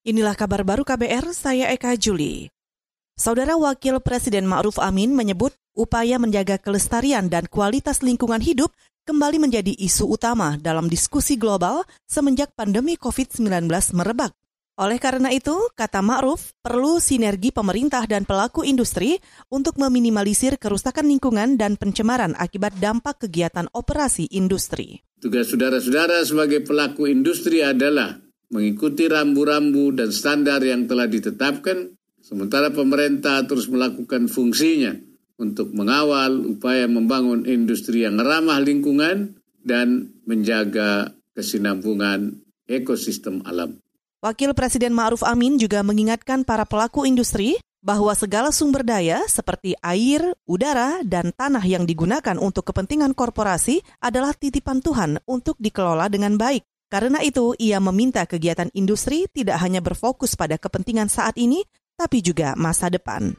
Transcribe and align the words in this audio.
Inilah 0.00 0.32
kabar 0.32 0.64
baru 0.64 0.80
KBR, 0.80 1.28
saya 1.36 1.68
Eka 1.76 1.92
Juli. 1.92 2.48
Saudara 3.20 3.52
Wakil 3.60 4.00
Presiden 4.00 4.48
Ma'ruf 4.48 4.80
Amin 4.80 5.12
menyebut 5.12 5.52
upaya 5.76 6.16
menjaga 6.16 6.56
kelestarian 6.56 7.28
dan 7.28 7.44
kualitas 7.44 8.00
lingkungan 8.00 8.40
hidup 8.40 8.72
kembali 9.04 9.36
menjadi 9.36 9.76
isu 9.76 10.08
utama 10.08 10.56
dalam 10.56 10.88
diskusi 10.88 11.36
global 11.36 11.84
semenjak 12.08 12.48
pandemi 12.56 12.96
COVID-19 12.96 13.68
merebak. 13.92 14.32
Oleh 14.80 14.96
karena 14.96 15.28
itu, 15.36 15.52
kata 15.76 16.00
Ma'ruf, 16.00 16.56
perlu 16.64 16.96
sinergi 16.96 17.52
pemerintah 17.52 18.08
dan 18.08 18.24
pelaku 18.24 18.64
industri 18.64 19.20
untuk 19.52 19.76
meminimalisir 19.76 20.56
kerusakan 20.56 21.12
lingkungan 21.12 21.60
dan 21.60 21.76
pencemaran 21.76 22.32
akibat 22.40 22.72
dampak 22.80 23.28
kegiatan 23.28 23.68
operasi 23.76 24.32
industri. 24.32 25.04
Tugas 25.20 25.52
saudara-saudara 25.52 26.24
sebagai 26.24 26.64
pelaku 26.64 27.04
industri 27.04 27.60
adalah 27.60 28.29
mengikuti 28.50 29.06
rambu-rambu 29.06 29.94
dan 29.94 30.10
standar 30.10 30.60
yang 30.60 30.90
telah 30.90 31.06
ditetapkan, 31.06 31.94
sementara 32.20 32.74
pemerintah 32.74 33.46
terus 33.46 33.70
melakukan 33.70 34.26
fungsinya 34.26 34.98
untuk 35.40 35.72
mengawal 35.72 36.44
upaya 36.44 36.84
membangun 36.84 37.48
industri 37.48 38.04
yang 38.04 38.20
ramah 38.20 38.60
lingkungan 38.60 39.40
dan 39.64 40.12
menjaga 40.28 41.16
kesinambungan 41.32 42.44
ekosistem 42.68 43.40
alam. 43.48 43.80
Wakil 44.20 44.52
Presiden 44.52 44.92
Ma'ruf 44.92 45.24
Amin 45.24 45.56
juga 45.56 45.80
mengingatkan 45.80 46.44
para 46.44 46.68
pelaku 46.68 47.08
industri 47.08 47.56
bahwa 47.80 48.12
segala 48.12 48.52
sumber 48.52 48.84
daya 48.84 49.24
seperti 49.24 49.72
air, 49.80 50.36
udara, 50.44 51.00
dan 51.00 51.32
tanah 51.32 51.64
yang 51.64 51.88
digunakan 51.88 52.36
untuk 52.36 52.68
kepentingan 52.68 53.16
korporasi 53.16 53.80
adalah 54.04 54.36
titipan 54.36 54.84
Tuhan 54.84 55.24
untuk 55.24 55.56
dikelola 55.56 56.12
dengan 56.12 56.36
baik. 56.36 56.60
Karena 56.90 57.22
itu, 57.22 57.54
ia 57.54 57.78
meminta 57.78 58.26
kegiatan 58.26 58.66
industri 58.74 59.30
tidak 59.30 59.62
hanya 59.62 59.78
berfokus 59.78 60.34
pada 60.34 60.58
kepentingan 60.58 61.06
saat 61.06 61.38
ini, 61.38 61.62
tapi 61.94 62.18
juga 62.18 62.58
masa 62.58 62.90
depan. 62.90 63.38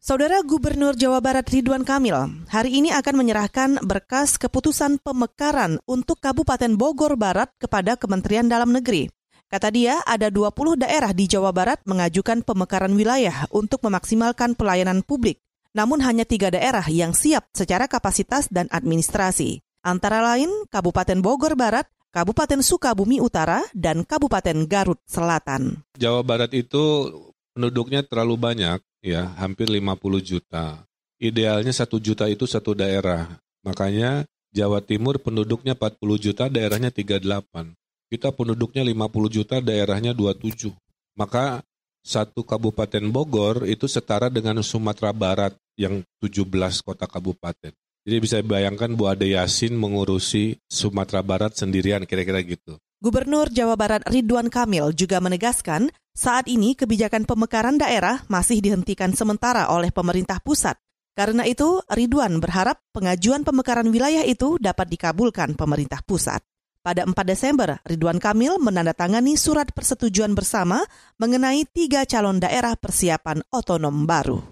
Saudara 0.00 0.40
Gubernur 0.44 0.96
Jawa 0.96 1.20
Barat 1.20 1.44
Ridwan 1.52 1.84
Kamil 1.84 2.16
hari 2.48 2.80
ini 2.80 2.88
akan 2.88 3.20
menyerahkan 3.20 3.70
berkas 3.84 4.40
keputusan 4.40 4.96
pemekaran 5.00 5.76
untuk 5.84 6.24
Kabupaten 6.24 6.72
Bogor 6.72 7.20
Barat 7.20 7.52
kepada 7.60 8.00
Kementerian 8.00 8.48
Dalam 8.48 8.72
Negeri. 8.72 9.12
Kata 9.48 9.68
dia, 9.68 10.00
ada 10.08 10.32
20 10.32 10.80
daerah 10.80 11.12
di 11.12 11.28
Jawa 11.28 11.52
Barat 11.52 11.84
mengajukan 11.84 12.40
pemekaran 12.40 12.96
wilayah 12.96 13.44
untuk 13.52 13.84
memaksimalkan 13.84 14.56
pelayanan 14.56 15.04
publik. 15.04 15.36
Namun 15.76 16.00
hanya 16.00 16.24
tiga 16.24 16.48
daerah 16.48 16.88
yang 16.88 17.12
siap 17.12 17.52
secara 17.52 17.84
kapasitas 17.84 18.48
dan 18.48 18.72
administrasi. 18.72 19.60
Antara 19.84 20.24
lain 20.24 20.48
Kabupaten 20.72 21.20
Bogor 21.20 21.60
Barat, 21.60 21.84
Kabupaten 22.10 22.58
Sukabumi 22.58 23.22
Utara, 23.22 23.62
dan 23.70 24.02
Kabupaten 24.02 24.66
Garut 24.66 24.98
Selatan. 25.06 25.86
Jawa 25.94 26.26
Barat 26.26 26.50
itu 26.58 27.06
penduduknya 27.54 28.02
terlalu 28.02 28.34
banyak, 28.34 28.82
ya, 28.98 29.30
hampir 29.38 29.70
50 29.70 30.18
juta. 30.18 30.82
Idealnya 31.22 31.70
satu 31.70 32.02
juta 32.02 32.26
itu 32.26 32.50
satu 32.50 32.74
daerah. 32.74 33.38
Makanya 33.62 34.26
Jawa 34.50 34.82
Timur 34.82 35.22
penduduknya 35.22 35.78
40 35.78 36.18
juta, 36.18 36.50
daerahnya 36.50 36.90
38. 36.90 37.78
Kita 38.10 38.34
penduduknya 38.34 38.82
50 38.82 39.30
juta, 39.30 39.62
daerahnya 39.62 40.10
27. 40.10 40.74
Maka 41.14 41.62
satu 42.02 42.42
kabupaten 42.42 43.06
Bogor 43.06 43.70
itu 43.70 43.86
setara 43.86 44.26
dengan 44.26 44.58
Sumatera 44.66 45.14
Barat 45.14 45.54
yang 45.78 46.02
17 46.18 46.82
kota 46.82 47.06
kabupaten. 47.06 47.70
Jadi 48.10 48.26
bisa 48.26 48.42
bayangkan 48.42 48.90
Bu 48.98 49.06
Ade 49.06 49.30
Yasin 49.30 49.78
mengurusi 49.78 50.58
Sumatera 50.66 51.22
Barat 51.22 51.54
sendirian 51.54 52.02
kira-kira 52.10 52.42
gitu. 52.42 52.74
Gubernur 52.98 53.46
Jawa 53.54 53.78
Barat 53.78 54.02
Ridwan 54.02 54.50
Kamil 54.50 54.90
juga 54.98 55.22
menegaskan 55.22 55.94
saat 56.10 56.50
ini 56.50 56.74
kebijakan 56.74 57.22
pemekaran 57.22 57.78
daerah 57.78 58.18
masih 58.26 58.58
dihentikan 58.58 59.14
sementara 59.14 59.70
oleh 59.70 59.94
pemerintah 59.94 60.42
pusat. 60.42 60.74
Karena 61.14 61.46
itu, 61.46 61.86
Ridwan 61.86 62.42
berharap 62.42 62.82
pengajuan 62.90 63.46
pemekaran 63.46 63.86
wilayah 63.94 64.26
itu 64.26 64.58
dapat 64.58 64.90
dikabulkan 64.90 65.54
pemerintah 65.54 66.02
pusat. 66.02 66.42
Pada 66.82 67.06
4 67.06 67.14
Desember, 67.22 67.78
Ridwan 67.86 68.18
Kamil 68.18 68.58
menandatangani 68.58 69.38
surat 69.38 69.70
persetujuan 69.70 70.34
bersama 70.34 70.82
mengenai 71.14 71.62
tiga 71.70 72.02
calon 72.10 72.42
daerah 72.42 72.74
persiapan 72.74 73.46
otonom 73.54 74.02
baru. 74.02 74.42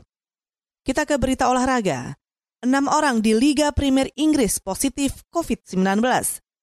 Kita 0.86 1.02
ke 1.02 1.19
berita 1.19 1.50
olahraga. 1.50 2.14
Enam 2.58 2.91
orang 2.91 3.22
di 3.22 3.38
Liga 3.38 3.70
Primer 3.70 4.10
Inggris 4.19 4.58
positif 4.58 5.22
COVID-19. 5.30 6.02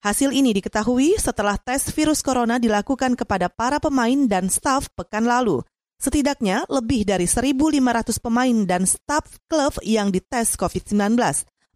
Hasil 0.04 0.36
ini 0.36 0.52
diketahui 0.52 1.16
setelah 1.16 1.56
tes 1.56 1.88
virus 1.96 2.20
corona 2.20 2.60
dilakukan 2.60 3.16
kepada 3.16 3.48
para 3.48 3.80
pemain 3.80 4.28
dan 4.28 4.52
staf 4.52 4.92
pekan 4.92 5.24
lalu. 5.24 5.64
Setidaknya 5.96 6.68
lebih 6.68 7.08
dari 7.08 7.24
1.500 7.24 7.80
pemain 8.20 8.68
dan 8.68 8.84
staf 8.84 9.40
klub 9.48 9.80
yang 9.88 10.12
dites 10.12 10.60
COVID-19. 10.60 11.16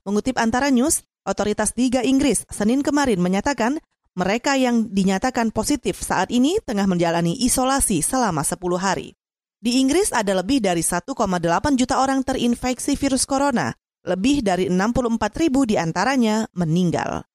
Mengutip 0.03 0.35
antara 0.35 0.67
news, 0.67 0.99
otoritas 1.23 1.71
Liga 1.79 2.03
Inggris 2.03 2.43
Senin 2.51 2.83
kemarin 2.83 3.23
menyatakan 3.23 3.79
mereka 4.19 4.59
yang 4.59 4.91
dinyatakan 4.91 5.55
positif 5.55 6.03
saat 6.03 6.27
ini 6.27 6.59
tengah 6.67 6.91
menjalani 6.91 7.39
isolasi 7.39 8.03
selama 8.03 8.43
10 8.43 8.59
hari. 8.83 9.15
Di 9.63 9.79
Inggris 9.79 10.11
ada 10.11 10.35
lebih 10.35 10.59
dari 10.59 10.83
1,8 10.83 11.07
juta 11.79 12.03
orang 12.03 12.19
terinfeksi 12.27 12.99
virus 12.99 13.23
corona 13.23 13.71
lebih 14.05 14.45
dari 14.45 14.69
64 14.69 15.41
ribu 15.41 15.65
di 15.65 15.75
antaranya 15.79 16.45
meninggal. 16.55 17.25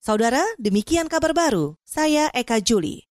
Saudara, 0.00 0.40
demikian 0.56 1.12
kabar 1.12 1.36
baru. 1.36 1.76
Saya 1.84 2.32
Eka 2.32 2.60
Juli. 2.64 3.04